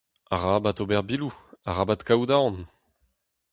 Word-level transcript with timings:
Arabat 0.35 0.77
ober 0.83 1.03
biloù, 1.09 1.31
arabat 1.71 2.01
kaout 2.07 2.31
aon! 2.37 2.55